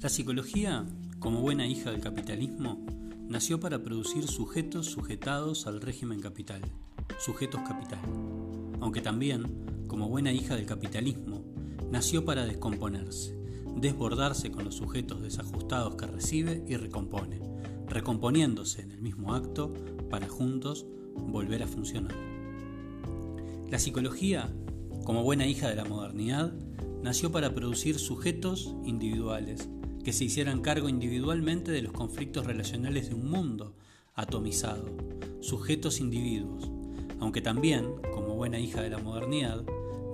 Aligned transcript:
La 0.00 0.08
psicología, 0.08 0.86
como 1.18 1.42
buena 1.42 1.66
hija 1.66 1.90
del 1.90 2.00
capitalismo, 2.00 2.86
nació 3.28 3.60
para 3.60 3.82
producir 3.82 4.26
sujetos 4.26 4.86
sujetados 4.86 5.66
al 5.66 5.82
régimen 5.82 6.20
capital, 6.20 6.62
sujetos 7.18 7.60
capital, 7.68 8.00
aunque 8.80 9.02
también, 9.02 9.44
como 9.88 10.08
buena 10.08 10.32
hija 10.32 10.56
del 10.56 10.64
capitalismo, 10.64 11.44
nació 11.90 12.24
para 12.24 12.46
descomponerse, 12.46 13.36
desbordarse 13.76 14.50
con 14.50 14.64
los 14.64 14.76
sujetos 14.76 15.20
desajustados 15.20 15.96
que 15.96 16.06
recibe 16.06 16.64
y 16.66 16.76
recompone, 16.76 17.38
recomponiéndose 17.86 18.80
en 18.80 18.92
el 18.92 19.02
mismo 19.02 19.34
acto 19.34 19.74
para 20.08 20.30
juntos 20.30 20.86
volver 21.14 21.62
a 21.62 21.66
funcionar. 21.66 22.14
La 23.68 23.78
psicología, 23.78 24.50
como 25.04 25.24
buena 25.24 25.46
hija 25.46 25.68
de 25.68 25.76
la 25.76 25.84
modernidad, 25.84 26.54
nació 27.02 27.30
para 27.30 27.54
producir 27.54 27.98
sujetos 27.98 28.74
individuales, 28.86 29.68
que 30.04 30.12
se 30.12 30.24
hicieran 30.24 30.62
cargo 30.62 30.88
individualmente 30.88 31.70
de 31.72 31.82
los 31.82 31.92
conflictos 31.92 32.46
relacionales 32.46 33.08
de 33.08 33.14
un 33.14 33.30
mundo 33.30 33.74
atomizado, 34.14 34.86
sujetos 35.40 36.00
individuos, 36.00 36.70
aunque 37.20 37.40
también, 37.40 37.94
como 38.14 38.34
buena 38.34 38.58
hija 38.58 38.82
de 38.82 38.90
la 38.90 38.98
modernidad, 38.98 39.64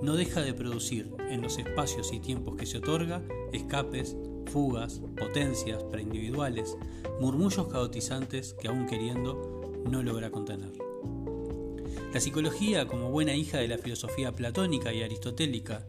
no 0.01 0.15
deja 0.15 0.41
de 0.41 0.53
producir 0.53 1.11
en 1.29 1.41
los 1.41 1.57
espacios 1.57 2.13
y 2.13 2.19
tiempos 2.19 2.55
que 2.55 2.65
se 2.65 2.77
otorga 2.77 3.23
escapes, 3.51 4.15
fugas, 4.51 5.01
potencias 5.17 5.83
preindividuales, 5.85 6.77
murmullos 7.19 7.67
caotizantes 7.67 8.53
que 8.53 8.67
aún 8.67 8.85
queriendo 8.85 9.81
no 9.89 10.03
logra 10.03 10.29
contener. 10.29 10.71
La 12.13 12.19
psicología, 12.19 12.87
como 12.87 13.09
buena 13.09 13.35
hija 13.35 13.57
de 13.57 13.67
la 13.67 13.77
filosofía 13.77 14.31
platónica 14.33 14.93
y 14.93 15.01
aristotélica, 15.01 15.85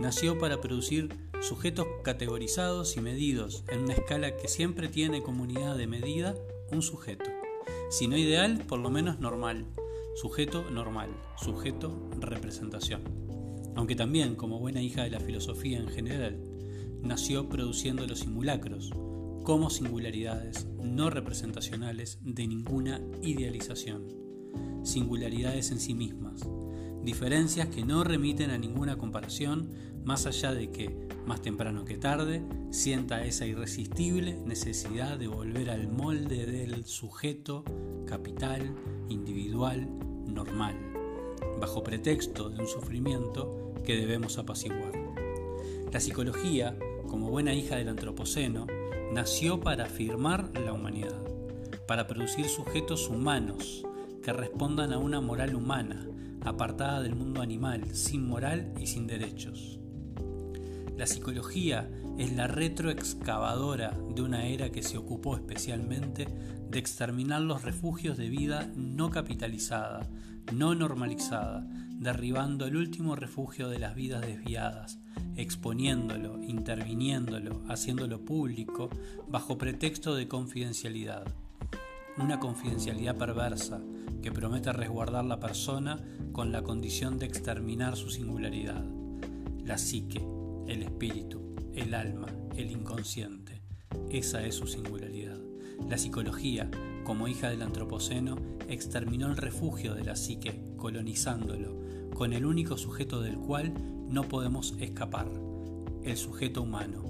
nació 0.00 0.38
para 0.38 0.60
producir 0.60 1.08
sujetos 1.40 1.86
categorizados 2.02 2.96
y 2.96 3.00
medidos 3.00 3.64
en 3.68 3.84
una 3.84 3.94
escala 3.94 4.36
que 4.36 4.48
siempre 4.48 4.88
tiene 4.88 5.22
como 5.22 5.44
unidad 5.44 5.76
de 5.76 5.86
medida 5.86 6.34
un 6.70 6.82
sujeto. 6.82 7.30
Si 7.90 8.08
no 8.08 8.16
ideal, 8.16 8.64
por 8.66 8.80
lo 8.80 8.90
menos 8.90 9.20
normal. 9.20 9.66
Sujeto 10.16 10.68
normal, 10.70 11.10
sujeto 11.36 12.10
representación. 12.18 13.02
Aunque 13.76 13.94
también, 13.94 14.34
como 14.34 14.58
buena 14.58 14.82
hija 14.82 15.04
de 15.04 15.10
la 15.10 15.20
filosofía 15.20 15.78
en 15.78 15.88
general, 15.88 16.40
nació 17.02 17.48
produciendo 17.48 18.06
los 18.06 18.20
simulacros 18.20 18.90
como 19.44 19.70
singularidades 19.70 20.66
no 20.82 21.08
representacionales 21.08 22.18
de 22.22 22.48
ninguna 22.48 23.00
idealización, 23.22 24.08
singularidades 24.82 25.70
en 25.70 25.78
sí 25.78 25.94
mismas, 25.94 26.40
diferencias 27.08 27.68
que 27.68 27.86
no 27.86 28.04
remiten 28.04 28.50
a 28.50 28.58
ninguna 28.58 28.98
comparación 28.98 29.70
más 30.04 30.26
allá 30.26 30.52
de 30.52 30.70
que, 30.70 30.94
más 31.24 31.40
temprano 31.40 31.86
que 31.86 31.96
tarde, 31.96 32.42
sienta 32.70 33.24
esa 33.24 33.46
irresistible 33.46 34.36
necesidad 34.44 35.16
de 35.16 35.26
volver 35.26 35.70
al 35.70 35.88
molde 35.88 36.44
del 36.44 36.84
sujeto 36.84 37.64
capital, 38.06 38.74
individual, 39.08 39.88
normal, 40.26 40.76
bajo 41.58 41.82
pretexto 41.82 42.50
de 42.50 42.60
un 42.60 42.68
sufrimiento 42.68 43.72
que 43.86 43.96
debemos 43.96 44.36
apaciguar. 44.36 44.92
La 45.90 46.00
psicología, 46.00 46.78
como 47.06 47.30
buena 47.30 47.54
hija 47.54 47.76
del 47.76 47.88
Antropoceno, 47.88 48.66
nació 49.14 49.60
para 49.60 49.84
afirmar 49.86 50.50
la 50.62 50.74
humanidad, 50.74 51.24
para 51.86 52.06
producir 52.06 52.50
sujetos 52.50 53.08
humanos 53.08 53.82
que 54.22 54.34
respondan 54.34 54.92
a 54.92 54.98
una 54.98 55.22
moral 55.22 55.54
humana, 55.54 56.06
apartada 56.42 57.02
del 57.02 57.14
mundo 57.14 57.42
animal, 57.42 57.94
sin 57.94 58.26
moral 58.26 58.72
y 58.80 58.86
sin 58.86 59.06
derechos. 59.06 59.78
La 60.96 61.06
psicología 61.06 61.88
es 62.18 62.32
la 62.32 62.48
retroexcavadora 62.48 63.96
de 64.14 64.22
una 64.22 64.46
era 64.46 64.70
que 64.70 64.82
se 64.82 64.98
ocupó 64.98 65.36
especialmente 65.36 66.26
de 66.68 66.78
exterminar 66.78 67.40
los 67.40 67.62
refugios 67.62 68.16
de 68.16 68.28
vida 68.28 68.68
no 68.74 69.10
capitalizada, 69.10 70.08
no 70.52 70.74
normalizada, 70.74 71.64
derribando 71.90 72.66
el 72.66 72.76
último 72.76 73.14
refugio 73.14 73.68
de 73.68 73.78
las 73.78 73.94
vidas 73.94 74.22
desviadas, 74.22 74.98
exponiéndolo, 75.36 76.42
interviniéndolo, 76.42 77.62
haciéndolo 77.68 78.24
público 78.24 78.90
bajo 79.28 79.56
pretexto 79.56 80.16
de 80.16 80.26
confidencialidad. 80.26 81.26
Una 82.16 82.40
confidencialidad 82.40 83.16
perversa 83.16 83.80
que 84.22 84.32
promete 84.32 84.72
resguardar 84.72 85.24
la 85.24 85.40
persona 85.40 86.04
con 86.32 86.52
la 86.52 86.62
condición 86.62 87.18
de 87.18 87.26
exterminar 87.26 87.96
su 87.96 88.10
singularidad. 88.10 88.84
La 89.64 89.78
psique, 89.78 90.24
el 90.66 90.82
espíritu, 90.82 91.54
el 91.74 91.94
alma, 91.94 92.28
el 92.56 92.70
inconsciente. 92.70 93.62
Esa 94.10 94.44
es 94.44 94.54
su 94.54 94.66
singularidad. 94.66 95.38
La 95.88 95.96
psicología, 95.96 96.70
como 97.04 97.28
hija 97.28 97.48
del 97.50 97.62
Antropoceno, 97.62 98.36
exterminó 98.68 99.28
el 99.28 99.36
refugio 99.36 99.94
de 99.94 100.04
la 100.04 100.16
psique, 100.16 100.60
colonizándolo, 100.76 101.78
con 102.14 102.32
el 102.32 102.44
único 102.44 102.76
sujeto 102.76 103.22
del 103.22 103.38
cual 103.38 103.72
no 104.08 104.24
podemos 104.24 104.74
escapar, 104.80 105.30
el 106.02 106.16
sujeto 106.16 106.62
humano. 106.62 107.04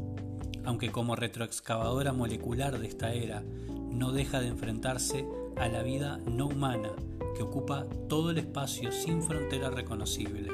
Aunque 0.65 0.91
como 0.91 1.17
retroexcavadora 1.17 2.13
molecular 2.13 2.79
de 2.79 2.87
esta 2.87 3.15
era, 3.15 3.43
no 3.91 4.13
deja 4.13 4.41
de 4.41 4.49
enfrentarse 4.49 5.27
a 5.61 5.69
la 5.69 5.83
vida 5.83 6.19
no 6.27 6.47
humana 6.47 6.93
que 7.37 7.43
ocupa 7.43 7.87
todo 8.09 8.31
el 8.31 8.39
espacio 8.39 8.93
sin 8.93 9.23
frontera 9.23 9.71
reconocible, 9.71 10.51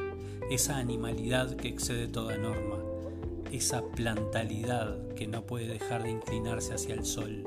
esa 0.51 0.77
animalidad 0.77 1.57
que 1.57 1.69
excede 1.69 2.09
toda 2.09 2.37
norma, 2.37 2.79
esa 3.53 3.83
plantalidad 3.83 5.09
que 5.15 5.27
no 5.27 5.47
puede 5.47 5.67
dejar 5.67 6.03
de 6.03 6.11
inclinarse 6.11 6.75
hacia 6.75 6.95
el 6.95 7.05
sol, 7.05 7.45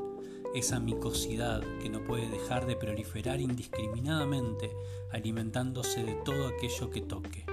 esa 0.55 0.79
micosidad 0.79 1.61
que 1.81 1.89
no 1.89 2.03
puede 2.03 2.29
dejar 2.29 2.65
de 2.65 2.75
proliferar 2.75 3.41
indiscriminadamente, 3.41 4.71
alimentándose 5.11 6.03
de 6.03 6.13
todo 6.13 6.47
aquello 6.47 6.89
que 6.89 7.01
toque. 7.01 7.45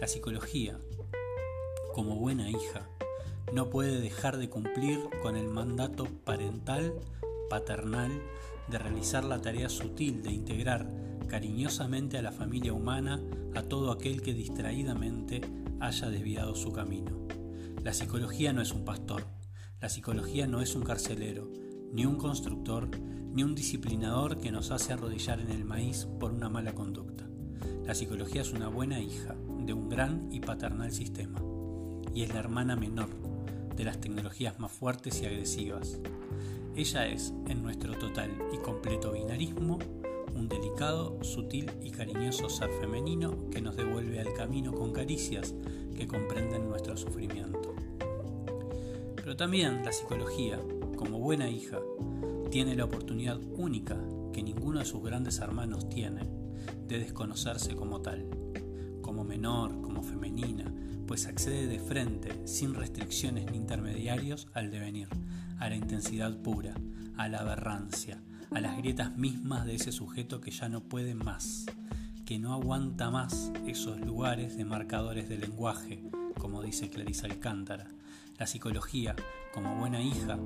La 0.00 0.06
psicología, 0.06 0.78
como 1.94 2.16
buena 2.16 2.50
hija, 2.50 2.88
no 3.52 3.70
puede 3.70 4.00
dejar 4.00 4.36
de 4.36 4.50
cumplir 4.50 5.00
con 5.22 5.36
el 5.36 5.48
mandato 5.48 6.06
parental, 6.24 6.94
paternal, 7.48 8.10
de 8.70 8.78
realizar 8.78 9.24
la 9.24 9.40
tarea 9.40 9.68
sutil 9.68 10.22
de 10.22 10.32
integrar 10.32 10.88
cariñosamente 11.28 12.18
a 12.18 12.22
la 12.22 12.32
familia 12.32 12.72
humana 12.72 13.20
a 13.54 13.62
todo 13.62 13.92
aquel 13.92 14.22
que 14.22 14.34
distraídamente 14.34 15.40
haya 15.80 16.10
desviado 16.10 16.54
su 16.54 16.72
camino. 16.72 17.26
La 17.84 17.92
psicología 17.92 18.52
no 18.52 18.62
es 18.62 18.72
un 18.72 18.84
pastor, 18.84 19.24
la 19.80 19.88
psicología 19.88 20.46
no 20.46 20.60
es 20.60 20.74
un 20.74 20.82
carcelero, 20.82 21.48
ni 21.92 22.04
un 22.04 22.16
constructor, 22.16 22.88
ni 23.32 23.42
un 23.42 23.54
disciplinador 23.54 24.38
que 24.38 24.50
nos 24.50 24.70
hace 24.70 24.92
arrodillar 24.92 25.40
en 25.40 25.50
el 25.50 25.64
maíz 25.64 26.06
por 26.18 26.32
una 26.32 26.48
mala 26.48 26.74
conducta. 26.74 27.28
La 27.84 27.94
psicología 27.94 28.42
es 28.42 28.52
una 28.52 28.68
buena 28.68 29.00
hija 29.00 29.36
de 29.60 29.72
un 29.72 29.88
gran 29.88 30.28
y 30.32 30.40
paternal 30.40 30.92
sistema, 30.92 31.40
y 32.14 32.22
es 32.22 32.32
la 32.32 32.40
hermana 32.40 32.74
menor 32.74 33.08
de 33.76 33.84
las 33.84 34.00
tecnologías 34.00 34.58
más 34.58 34.72
fuertes 34.72 35.22
y 35.22 35.26
agresivas. 35.26 35.98
Ella 36.78 37.08
es, 37.08 37.34
en 37.48 37.60
nuestro 37.64 37.98
total 37.98 38.30
y 38.52 38.58
completo 38.58 39.10
binarismo, 39.10 39.80
un 40.36 40.48
delicado, 40.48 41.18
sutil 41.24 41.68
y 41.82 41.90
cariñoso 41.90 42.48
ser 42.48 42.70
femenino 42.70 43.50
que 43.50 43.60
nos 43.60 43.76
devuelve 43.76 44.20
al 44.20 44.32
camino 44.32 44.72
con 44.72 44.92
caricias 44.92 45.56
que 45.96 46.06
comprenden 46.06 46.68
nuestro 46.68 46.96
sufrimiento. 46.96 47.74
Pero 49.16 49.36
también 49.36 49.84
la 49.84 49.90
psicología, 49.90 50.60
como 50.94 51.18
buena 51.18 51.50
hija, 51.50 51.80
tiene 52.48 52.76
la 52.76 52.84
oportunidad 52.84 53.40
única 53.56 54.00
que 54.32 54.44
ninguno 54.44 54.78
de 54.78 54.84
sus 54.84 55.02
grandes 55.02 55.40
hermanos 55.40 55.88
tiene 55.88 56.28
de 56.86 57.00
desconocerse 57.00 57.74
como 57.74 58.02
tal, 58.02 58.24
como 59.02 59.24
menor, 59.24 59.80
como 59.80 60.04
femenina, 60.04 60.72
pues 61.08 61.26
accede 61.26 61.66
de 61.66 61.78
frente, 61.80 62.46
sin 62.46 62.74
restricciones 62.74 63.50
ni 63.50 63.56
intermediarios, 63.56 64.46
al 64.52 64.70
devenir, 64.70 65.08
a 65.58 65.70
la 65.70 65.74
intensidad 65.74 66.36
pura, 66.36 66.74
a 67.16 67.28
la 67.28 67.38
aberrancia, 67.38 68.22
a 68.50 68.60
las 68.60 68.76
grietas 68.76 69.16
mismas 69.16 69.64
de 69.64 69.74
ese 69.74 69.90
sujeto 69.90 70.42
que 70.42 70.50
ya 70.50 70.68
no 70.68 70.82
puede 70.82 71.14
más, 71.14 71.64
que 72.26 72.38
no 72.38 72.52
aguanta 72.52 73.10
más 73.10 73.50
esos 73.66 73.98
lugares 74.00 74.58
de 74.58 74.66
marcadores 74.66 75.30
de 75.30 75.38
lenguaje, 75.38 76.04
como 76.38 76.62
dice 76.62 76.90
Clarice 76.90 77.24
Alcántara. 77.24 77.88
La 78.36 78.46
psicología, 78.46 79.16
como 79.54 79.76
buena 79.76 80.02
hija, 80.02 80.38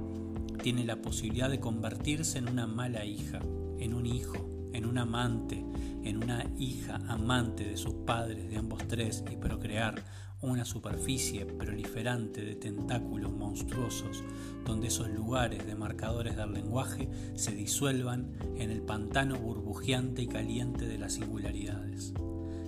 tiene 0.62 0.84
la 0.84 1.02
posibilidad 1.02 1.50
de 1.50 1.58
convertirse 1.58 2.38
en 2.38 2.48
una 2.48 2.68
mala 2.68 3.04
hija, 3.04 3.40
en 3.80 3.94
un 3.94 4.06
hijo, 4.06 4.70
en 4.72 4.86
un 4.86 4.96
amante, 4.96 5.66
en 6.04 6.22
una 6.22 6.46
hija 6.56 7.00
amante 7.08 7.64
de 7.64 7.76
sus 7.76 7.94
padres, 8.06 8.48
de 8.48 8.58
ambos 8.58 8.86
tres, 8.86 9.24
y 9.30 9.36
procrear 9.36 10.02
una 10.42 10.64
superficie 10.64 11.46
proliferante 11.46 12.44
de 12.44 12.56
tentáculos 12.56 13.32
monstruosos, 13.32 14.22
donde 14.66 14.88
esos 14.88 15.08
lugares 15.08 15.64
de 15.66 15.76
marcadores 15.76 16.36
del 16.36 16.52
lenguaje 16.52 17.08
se 17.34 17.52
disuelvan 17.52 18.32
en 18.56 18.70
el 18.70 18.82
pantano 18.82 19.38
burbujeante 19.38 20.22
y 20.22 20.26
caliente 20.26 20.86
de 20.86 20.98
las 20.98 21.14
singularidades. 21.14 22.12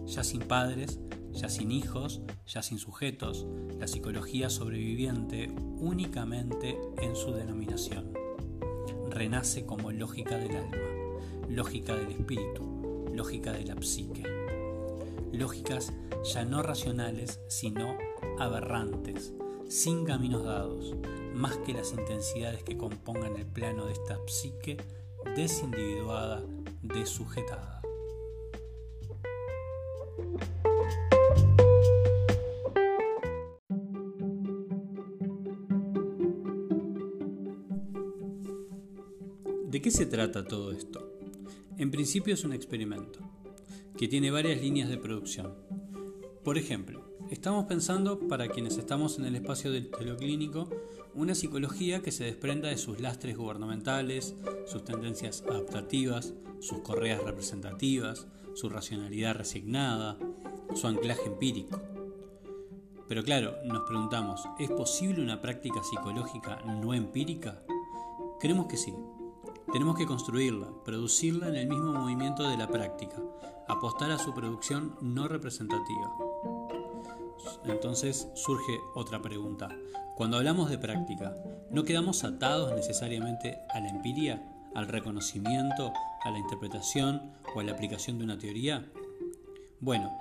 Ya 0.06 0.22
sin 0.22 0.42
padres, 0.42 1.00
ya 1.32 1.48
sin 1.48 1.72
hijos, 1.72 2.22
ya 2.46 2.62
sin 2.62 2.78
sujetos, 2.78 3.46
la 3.78 3.88
psicología 3.88 4.50
sobreviviente 4.50 5.52
únicamente 5.78 6.78
en 7.02 7.16
su 7.16 7.32
denominación. 7.32 8.12
Renace 9.10 9.66
como 9.66 9.90
lógica 9.90 10.38
del 10.38 10.56
alma, 10.56 10.76
lógica 11.48 11.96
del 11.96 12.12
espíritu, 12.12 13.08
lógica 13.12 13.52
de 13.52 13.64
la 13.64 13.82
psique. 13.82 14.43
Lógicas 15.38 15.92
ya 16.22 16.44
no 16.44 16.62
racionales, 16.62 17.40
sino 17.48 17.98
aberrantes, 18.38 19.34
sin 19.68 20.04
caminos 20.04 20.44
dados, 20.44 20.94
más 21.34 21.56
que 21.58 21.72
las 21.72 21.92
intensidades 21.92 22.62
que 22.62 22.76
compongan 22.76 23.36
el 23.36 23.44
plano 23.44 23.86
de 23.86 23.94
esta 23.94 24.16
psique 24.28 24.76
desindividuada, 25.34 26.44
desujetada. 26.82 27.82
¿De 39.66 39.82
qué 39.82 39.90
se 39.90 40.06
trata 40.06 40.44
todo 40.44 40.70
esto? 40.70 41.18
En 41.76 41.90
principio 41.90 42.34
es 42.34 42.44
un 42.44 42.52
experimento 42.52 43.18
que 43.96 44.08
tiene 44.08 44.30
varias 44.30 44.60
líneas 44.60 44.88
de 44.88 44.98
producción. 44.98 45.54
Por 46.42 46.58
ejemplo, 46.58 47.04
estamos 47.30 47.66
pensando, 47.66 48.18
para 48.28 48.48
quienes 48.48 48.76
estamos 48.76 49.18
en 49.18 49.24
el 49.24 49.36
espacio 49.36 49.70
del 49.70 49.90
clínico, 49.90 50.68
una 51.14 51.34
psicología 51.34 52.02
que 52.02 52.12
se 52.12 52.24
desprenda 52.24 52.68
de 52.68 52.76
sus 52.76 53.00
lastres 53.00 53.36
gubernamentales, 53.36 54.34
sus 54.66 54.84
tendencias 54.84 55.42
adaptativas, 55.48 56.34
sus 56.58 56.80
correas 56.80 57.22
representativas, 57.22 58.26
su 58.54 58.68
racionalidad 58.68 59.36
resignada, 59.36 60.18
su 60.74 60.86
anclaje 60.86 61.26
empírico. 61.26 61.80
Pero 63.08 63.22
claro, 63.22 63.56
nos 63.64 63.82
preguntamos, 63.82 64.48
¿es 64.58 64.70
posible 64.70 65.22
una 65.22 65.40
práctica 65.40 65.82
psicológica 65.84 66.62
no 66.64 66.94
empírica? 66.94 67.62
Creemos 68.40 68.66
que 68.66 68.76
sí. 68.76 68.92
Tenemos 69.74 69.96
que 69.96 70.06
construirla, 70.06 70.68
producirla 70.84 71.48
en 71.48 71.56
el 71.56 71.66
mismo 71.66 71.92
movimiento 71.92 72.48
de 72.48 72.56
la 72.56 72.68
práctica, 72.68 73.16
apostar 73.66 74.12
a 74.12 74.20
su 74.20 74.32
producción 74.32 74.94
no 75.00 75.26
representativa. 75.26 76.12
Entonces 77.64 78.28
surge 78.36 78.78
otra 78.94 79.20
pregunta. 79.20 79.68
Cuando 80.14 80.36
hablamos 80.36 80.70
de 80.70 80.78
práctica, 80.78 81.34
¿no 81.72 81.82
quedamos 81.82 82.22
atados 82.22 82.72
necesariamente 82.72 83.58
a 83.74 83.80
la 83.80 83.88
empiria, 83.88 84.48
al 84.76 84.86
reconocimiento, 84.86 85.92
a 86.22 86.30
la 86.30 86.38
interpretación 86.38 87.32
o 87.52 87.58
a 87.58 87.64
la 87.64 87.72
aplicación 87.72 88.18
de 88.18 88.24
una 88.26 88.38
teoría? 88.38 88.88
Bueno, 89.80 90.16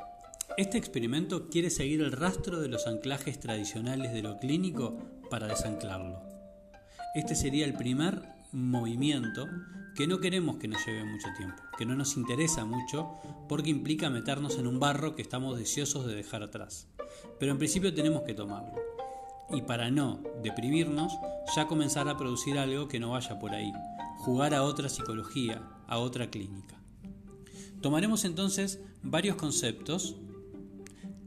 este 0.58 0.80
experimento 0.80 1.50
quiere 1.50 1.70
seguir 1.70 2.02
el 2.02 2.12
rastro 2.12 2.60
de 2.60 2.70
los 2.70 2.88
anclajes 2.88 3.40
tradicionales 3.40 4.14
de 4.14 4.24
lo 4.24 4.40
clínico 4.40 4.98
para 5.30 5.46
desanclarlo. 5.46 6.24
Este 7.14 7.36
sería 7.36 7.66
el 7.66 7.76
primer 7.76 8.33
movimiento 8.54 9.50
que 9.96 10.08
no 10.08 10.20
queremos 10.20 10.58
que 10.58 10.68
nos 10.68 10.86
lleve 10.86 11.04
mucho 11.04 11.28
tiempo, 11.36 11.62
que 11.78 11.86
no 11.86 11.96
nos 11.96 12.18
interesa 12.18 12.66
mucho 12.66 13.16
porque 13.50 13.70
implica 13.70 14.10
meternos 14.10 14.58
en 14.58 14.68
un 14.68 14.80
barro 14.80 15.16
que 15.16 15.22
estamos 15.22 15.58
deseosos 15.58 16.06
de 16.06 16.16
dejar 16.16 16.44
atrás. 16.44 16.88
Pero 17.40 17.52
en 17.52 17.58
principio 17.58 17.94
tenemos 17.94 18.24
que 18.24 18.34
tomarlo. 18.34 18.74
Y 19.52 19.62
para 19.64 19.92
no 19.92 20.22
deprimirnos, 20.42 21.14
ya 21.56 21.68
comenzar 21.68 22.08
a 22.08 22.18
producir 22.18 22.58
algo 22.58 22.88
que 22.88 23.00
no 23.00 23.12
vaya 23.12 23.38
por 23.40 23.52
ahí, 23.52 23.72
jugar 24.18 24.54
a 24.54 24.64
otra 24.64 24.90
psicología, 24.90 25.62
a 25.88 25.98
otra 26.00 26.30
clínica. 26.30 26.80
Tomaremos 27.82 28.24
entonces 28.24 28.80
varios 29.04 29.36
conceptos 29.36 30.16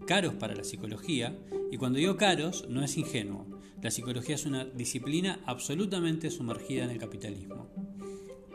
caros 0.06 0.34
para 0.34 0.55
la 0.55 0.64
psicología, 0.64 1.37
y 1.70 1.76
cuando 1.76 1.99
digo 1.99 2.17
caros 2.17 2.67
no 2.69 2.82
es 2.82 2.96
ingenuo, 2.96 3.56
la 3.86 3.92
psicología 3.92 4.34
es 4.34 4.46
una 4.46 4.64
disciplina 4.64 5.38
absolutamente 5.46 6.28
sumergida 6.32 6.82
en 6.82 6.90
el 6.90 6.98
capitalismo 6.98 7.68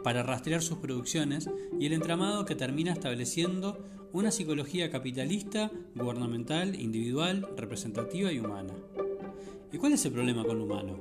para 0.04 0.24
rastrear 0.24 0.62
sus 0.62 0.80
producciones 0.80 1.50
y 1.80 1.86
el 1.86 1.94
entramado 1.94 2.44
que 2.44 2.54
termina 2.54 2.92
estableciendo 2.92 3.80
una 4.12 4.30
psicología 4.30 4.92
capitalista, 4.92 5.72
gubernamental, 5.96 6.78
individual, 6.78 7.48
representativa 7.56 8.30
y 8.34 8.40
humana. 8.40 8.74
¿Y 9.72 9.78
cuál 9.78 9.94
es 9.94 10.04
el 10.04 10.12
problema 10.12 10.44
con 10.44 10.58
lo 10.58 10.66
humano? 10.66 10.98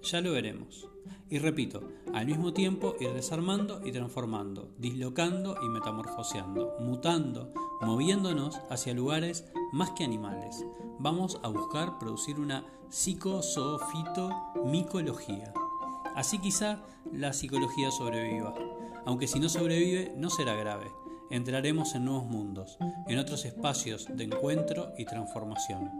Ya 0.00 0.20
lo 0.20 0.30
veremos. 0.30 0.88
Y 1.28 1.40
repito, 1.40 1.88
al 2.14 2.26
mismo 2.26 2.52
tiempo 2.52 2.94
ir 3.00 3.12
desarmando 3.14 3.84
y 3.84 3.90
transformando, 3.90 4.70
dislocando 4.78 5.56
y 5.60 5.68
metamorfoseando, 5.68 6.76
mutando, 6.78 7.52
moviéndonos 7.80 8.60
hacia 8.70 8.94
lugares 8.94 9.44
más 9.72 9.90
que 9.90 10.04
animales. 10.04 10.64
Vamos 11.00 11.40
a 11.42 11.48
buscar 11.48 11.98
producir 11.98 12.38
una 12.38 12.64
psicosoofito-micología. 12.90 15.52
Así 16.14 16.38
quizá 16.38 16.80
la 17.12 17.32
psicología 17.32 17.90
sobreviva. 17.90 18.54
Aunque 19.04 19.26
si 19.26 19.38
no 19.38 19.48
sobrevive, 19.48 20.12
no 20.16 20.30
será 20.30 20.54
grave. 20.54 20.90
Entraremos 21.30 21.94
en 21.94 22.04
nuevos 22.04 22.24
mundos, 22.24 22.78
en 23.06 23.18
otros 23.18 23.44
espacios 23.44 24.06
de 24.08 24.24
encuentro 24.24 24.92
y 24.96 25.04
transformación. 25.04 25.90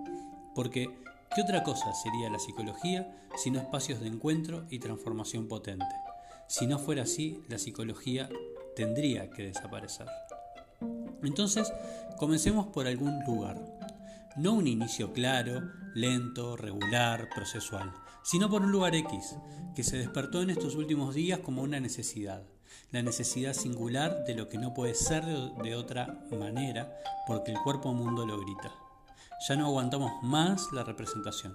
Porque, 0.54 0.88
¿qué 1.34 1.42
otra 1.42 1.62
cosa 1.62 1.92
sería 1.94 2.30
la 2.30 2.38
psicología 2.38 3.12
sino 3.36 3.60
espacios 3.60 4.00
de 4.00 4.08
encuentro 4.08 4.64
y 4.70 4.78
transformación 4.78 5.48
potente? 5.48 5.84
Si 6.48 6.66
no 6.66 6.78
fuera 6.78 7.02
así, 7.02 7.42
la 7.48 7.58
psicología 7.58 8.28
tendría 8.74 9.30
que 9.30 9.44
desaparecer. 9.44 10.06
Entonces, 11.22 11.72
comencemos 12.18 12.68
por 12.68 12.86
algún 12.86 13.24
lugar. 13.24 13.75
No 14.36 14.52
un 14.52 14.66
inicio 14.66 15.14
claro, 15.14 15.62
lento, 15.94 16.58
regular, 16.58 17.30
procesual, 17.34 17.90
sino 18.22 18.50
por 18.50 18.60
un 18.60 18.70
lugar 18.70 18.94
X, 18.94 19.34
que 19.74 19.82
se 19.82 19.96
despertó 19.96 20.42
en 20.42 20.50
estos 20.50 20.74
últimos 20.74 21.14
días 21.14 21.38
como 21.38 21.62
una 21.62 21.80
necesidad, 21.80 22.42
la 22.90 23.00
necesidad 23.00 23.54
singular 23.54 24.24
de 24.26 24.34
lo 24.34 24.50
que 24.50 24.58
no 24.58 24.74
puede 24.74 24.94
ser 24.94 25.24
de, 25.24 25.74
otra 25.74 26.26
manera, 26.38 26.94
porque 27.26 27.52
el 27.52 27.58
cuerpo 27.60 27.94
mundo 27.94 28.26
lo 28.26 28.38
grita. 28.38 28.74
Ya 29.48 29.56
no 29.56 29.68
aguantamos 29.68 30.12
más 30.22 30.70
la 30.70 30.84
representación. 30.84 31.54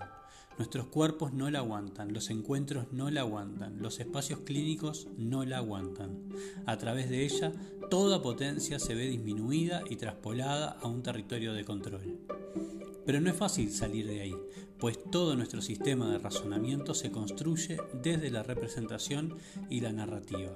Nuestros 0.57 0.87
cuerpos 0.87 1.33
no 1.33 1.51
la 1.51 1.59
aguantan, 1.59 2.13
los 2.13 2.31
encuentros 2.31 2.87
no 2.91 3.11
la 3.11 3.21
aguantan, 3.21 3.79
los 3.79 3.99
espacios 3.99 4.39
clínicos 4.39 5.07
no 5.17 5.45
la 5.45 5.57
aguantan. 5.57 6.29
A 6.65 6.77
través 6.77 7.11
de 7.11 7.25
ella, 7.25 7.53
toda 7.91 8.23
potencia 8.23 8.79
se 8.79 8.95
ve 8.95 9.05
disminuida 9.05 9.83
y 9.87 9.97
traspolada 9.97 10.77
a 10.81 10.87
un 10.87 11.03
territorio 11.03 11.53
de 11.53 11.63
control. 11.63 12.40
Pero 13.05 13.19
no 13.19 13.29
es 13.29 13.35
fácil 13.35 13.71
salir 13.71 14.07
de 14.07 14.21
ahí, 14.21 14.35
pues 14.79 14.99
todo 15.11 15.35
nuestro 15.35 15.61
sistema 15.61 16.09
de 16.09 16.17
razonamiento 16.17 16.93
se 16.93 17.11
construye 17.11 17.77
desde 18.01 18.31
la 18.31 18.43
representación 18.43 19.37
y 19.69 19.81
la 19.81 19.91
narrativa. 19.91 20.51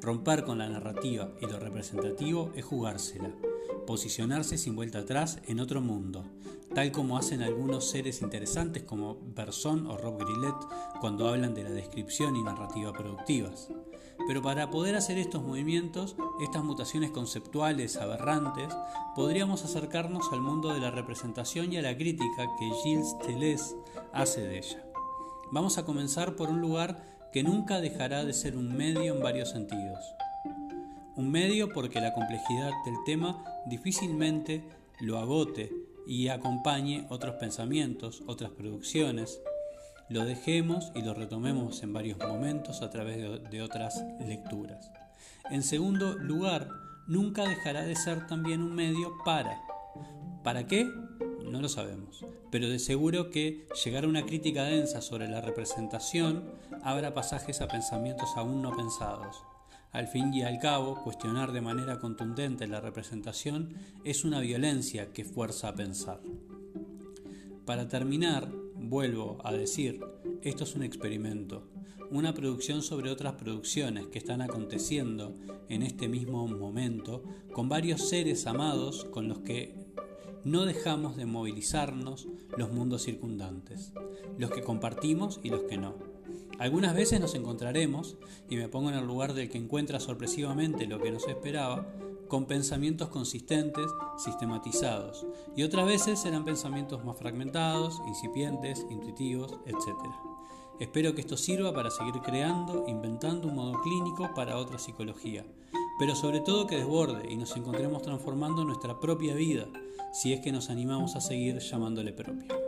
Romper 0.00 0.44
con 0.44 0.58
la 0.58 0.68
narrativa 0.68 1.32
y 1.40 1.46
lo 1.46 1.58
representativo 1.58 2.52
es 2.54 2.64
jugársela, 2.64 3.30
posicionarse 3.86 4.58
sin 4.58 4.76
vuelta 4.76 4.98
atrás 4.98 5.38
en 5.46 5.60
otro 5.60 5.80
mundo, 5.80 6.24
tal 6.74 6.92
como 6.92 7.16
hacen 7.16 7.42
algunos 7.42 7.88
seres 7.88 8.20
interesantes 8.20 8.82
como 8.82 9.18
Berson 9.34 9.86
o 9.86 9.96
Rob 9.96 10.18
Grillet 10.18 10.54
cuando 11.00 11.28
hablan 11.28 11.54
de 11.54 11.64
la 11.64 11.70
descripción 11.70 12.36
y 12.36 12.42
narrativa 12.42 12.92
productivas. 12.92 13.68
Pero 14.26 14.42
para 14.42 14.70
poder 14.70 14.96
hacer 14.96 15.18
estos 15.18 15.42
movimientos, 15.42 16.16
estas 16.40 16.64
mutaciones 16.64 17.10
conceptuales 17.10 17.96
aberrantes, 17.96 18.68
podríamos 19.14 19.64
acercarnos 19.64 20.32
al 20.32 20.40
mundo 20.40 20.72
de 20.72 20.80
la 20.80 20.90
representación 20.90 21.72
y 21.72 21.76
a 21.76 21.82
la 21.82 21.96
crítica 21.96 22.46
que 22.58 22.70
Gilles 22.82 23.16
Deleuze 23.26 23.76
hace 24.12 24.40
de 24.42 24.58
ella. 24.58 24.84
Vamos 25.52 25.78
a 25.78 25.84
comenzar 25.84 26.34
por 26.34 26.48
un 26.48 26.60
lugar 26.60 27.02
que 27.32 27.42
nunca 27.42 27.80
dejará 27.80 28.24
de 28.24 28.32
ser 28.32 28.56
un 28.56 28.76
medio 28.76 29.14
en 29.14 29.22
varios 29.22 29.50
sentidos. 29.50 30.00
Un 31.16 31.30
medio 31.30 31.72
porque 31.72 32.00
la 32.00 32.12
complejidad 32.12 32.72
del 32.84 32.96
tema 33.04 33.44
difícilmente 33.66 34.64
lo 35.00 35.18
agote 35.18 35.72
y 36.06 36.28
acompañe 36.28 37.06
otros 37.10 37.36
pensamientos, 37.36 38.22
otras 38.26 38.50
producciones, 38.50 39.40
lo 40.08 40.24
dejemos 40.24 40.92
y 40.94 41.02
lo 41.02 41.14
retomemos 41.14 41.82
en 41.82 41.92
varios 41.92 42.18
momentos 42.18 42.82
a 42.82 42.90
través 42.90 43.18
de, 43.50 43.62
otras 43.62 44.04
lecturas. 44.20 44.90
En 45.50 45.62
segundo 45.62 46.14
lugar, 46.14 46.68
nunca 47.06 47.48
dejará 47.48 47.82
de 47.82 47.96
ser 47.96 48.26
también 48.26 48.62
un 48.62 48.74
medio 48.74 49.12
para. 49.24 49.60
¿Para 50.44 50.66
qué? 50.66 50.88
No 51.44 51.60
lo 51.60 51.68
sabemos, 51.68 52.24
pero 52.50 52.68
de 52.68 52.78
seguro 52.78 53.30
que 53.30 53.66
llegar 53.84 54.04
a 54.04 54.08
una 54.08 54.26
crítica 54.26 54.64
densa 54.64 55.00
sobre 55.00 55.28
la 55.28 55.40
representación 55.40 56.44
abra 56.82 57.14
pasajes 57.14 57.60
a 57.60 57.68
pensamientos 57.68 58.30
aún 58.36 58.62
no 58.62 58.76
pensados. 58.76 59.42
Al 59.92 60.08
fin 60.08 60.34
y 60.34 60.42
al 60.42 60.58
cabo, 60.58 61.02
cuestionar 61.02 61.52
de 61.52 61.62
manera 61.62 61.98
contundente 61.98 62.66
la 62.66 62.80
representación 62.80 63.74
es 64.04 64.24
una 64.24 64.40
violencia 64.40 65.12
que 65.12 65.24
fuerza 65.24 65.68
a 65.68 65.74
pensar. 65.74 66.20
Para 67.64 67.88
terminar, 67.88 68.48
Vuelvo 68.88 69.38
a 69.42 69.52
decir, 69.52 70.00
esto 70.42 70.62
es 70.62 70.76
un 70.76 70.84
experimento, 70.84 71.66
una 72.12 72.34
producción 72.34 72.82
sobre 72.82 73.10
otras 73.10 73.32
producciones 73.32 74.06
que 74.06 74.18
están 74.18 74.42
aconteciendo 74.42 75.34
en 75.68 75.82
este 75.82 76.06
mismo 76.06 76.46
momento 76.46 77.24
con 77.52 77.68
varios 77.68 78.08
seres 78.08 78.46
amados 78.46 79.04
con 79.06 79.26
los 79.26 79.40
que 79.40 79.74
no 80.44 80.66
dejamos 80.66 81.16
de 81.16 81.26
movilizarnos 81.26 82.28
los 82.56 82.70
mundos 82.70 83.02
circundantes, 83.02 83.92
los 84.38 84.52
que 84.52 84.62
compartimos 84.62 85.40
y 85.42 85.50
los 85.50 85.64
que 85.64 85.78
no. 85.78 85.96
Algunas 86.60 86.94
veces 86.94 87.18
nos 87.18 87.34
encontraremos, 87.34 88.16
y 88.48 88.54
me 88.54 88.68
pongo 88.68 88.90
en 88.90 88.94
el 88.94 89.04
lugar 89.04 89.34
del 89.34 89.50
que 89.50 89.58
encuentra 89.58 89.98
sorpresivamente 89.98 90.86
lo 90.86 91.00
que 91.00 91.10
no 91.10 91.18
se 91.18 91.32
esperaba, 91.32 91.92
con 92.26 92.46
pensamientos 92.46 93.08
consistentes, 93.08 93.86
sistematizados, 94.18 95.26
y 95.56 95.62
otras 95.62 95.86
veces 95.86 96.20
serán 96.20 96.44
pensamientos 96.44 97.04
más 97.04 97.16
fragmentados, 97.16 98.00
incipientes, 98.06 98.86
intuitivos, 98.90 99.54
etc. 99.66 99.96
Espero 100.78 101.14
que 101.14 101.22
esto 101.22 101.36
sirva 101.36 101.72
para 101.72 101.90
seguir 101.90 102.20
creando, 102.22 102.84
inventando 102.86 103.48
un 103.48 103.54
modo 103.54 103.80
clínico 103.80 104.28
para 104.34 104.58
otra 104.58 104.78
psicología, 104.78 105.46
pero 105.98 106.14
sobre 106.14 106.40
todo 106.40 106.66
que 106.66 106.76
desborde 106.76 107.32
y 107.32 107.36
nos 107.36 107.56
encontremos 107.56 108.02
transformando 108.02 108.64
nuestra 108.64 109.00
propia 109.00 109.34
vida, 109.34 109.66
si 110.12 110.32
es 110.32 110.40
que 110.40 110.52
nos 110.52 110.68
animamos 110.68 111.16
a 111.16 111.20
seguir 111.20 111.58
llamándole 111.58 112.12
propia. 112.12 112.65